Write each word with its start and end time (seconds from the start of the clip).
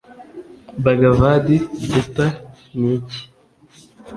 bhagavad 0.83 1.45
gita 1.91 2.25
ni 2.77 2.87
iki? 2.95 3.21